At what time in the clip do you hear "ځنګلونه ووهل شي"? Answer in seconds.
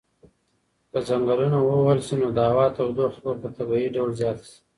1.07-2.15